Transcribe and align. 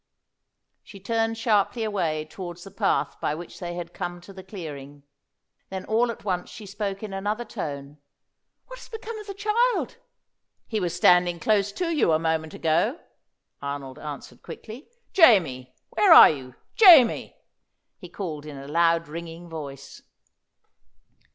She 0.81 0.99
turned 0.99 1.37
sharply 1.37 1.83
away 1.83 2.25
towards 2.25 2.63
the 2.63 2.71
path 2.71 3.17
by 3.21 3.35
which 3.35 3.59
they 3.59 3.75
had 3.75 3.93
come 3.93 4.19
to 4.21 4.33
the 4.33 4.41
clearing. 4.43 5.03
Then 5.69 5.85
all 5.85 6.09
at 6.09 6.23
once 6.25 6.49
she 6.49 6.65
spoke 6.65 7.03
in 7.03 7.13
another 7.13 7.45
tone 7.45 7.99
"What 8.65 8.79
has 8.79 8.89
become 8.89 9.19
of 9.19 9.27
the 9.27 9.35
child?" 9.35 9.97
"He 10.67 10.79
was 10.79 10.95
standing 10.95 11.39
close 11.39 11.71
to 11.73 11.95
you 11.95 12.13
a 12.13 12.17
moment 12.17 12.55
ago," 12.55 12.99
Arnold 13.61 13.99
answered 13.99 14.41
quickly. 14.41 14.89
"Jamie, 15.13 15.75
where 15.91 16.11
are 16.11 16.31
you? 16.31 16.55
Jamie!" 16.75 17.35
he 17.99 18.09
called, 18.09 18.47
in 18.47 18.57
a 18.57 18.67
loud, 18.67 19.07
ringing 19.07 19.49
voice. 19.49 20.01